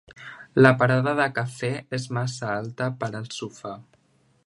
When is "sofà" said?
3.41-3.79